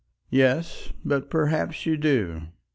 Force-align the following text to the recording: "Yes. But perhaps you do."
"Yes. 0.31 0.91
But 1.05 1.29
perhaps 1.29 1.85
you 1.85 1.95
do." 1.95 2.47